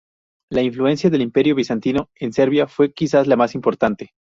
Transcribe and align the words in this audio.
La 0.49 0.63
influencia 0.63 1.11
del 1.11 1.21
Imperio 1.21 1.53
bizantino 1.53 2.09
en 2.15 2.33
Serbia 2.33 2.65
fue 2.65 2.91
quizás 2.91 3.27
la 3.27 3.35
más 3.35 3.53
importante. 3.53 4.13